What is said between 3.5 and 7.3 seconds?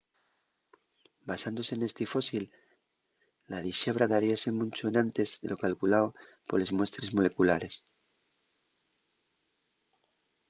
la dixebra daríase muncho enantes de lo calculao poles muestres